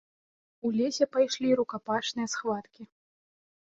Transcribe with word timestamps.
У 0.67 0.71
лесе 0.77 1.09
пайшлі 1.17 1.53
рукапашныя 1.61 2.27
схваткі. 2.37 2.93